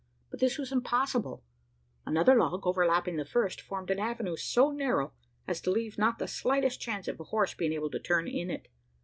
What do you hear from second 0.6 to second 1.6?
impossible: